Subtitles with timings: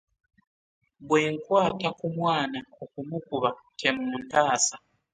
[1.07, 4.75] Bwe nkwata ku mwana okumukuba temuntaasa.